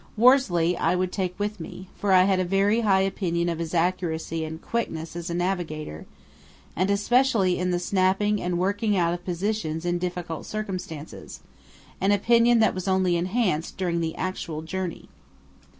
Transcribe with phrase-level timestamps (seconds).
[0.17, 3.75] Worsley I would take with me, for I had a very high opinion of his
[3.75, 6.07] accuracy and quickness as a navigator,
[6.75, 12.73] and especially in the snapping and working out of positions in difficult circumstances—an opinion that
[12.73, 15.07] was only enhanced during the actual journey.